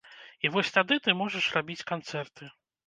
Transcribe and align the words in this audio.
І 0.47 0.51
вось 0.55 0.71
тады 0.79 0.99
ты 1.09 1.15
можаш 1.21 1.51
рабіць 1.59 1.81
канцэрты. 1.95 2.55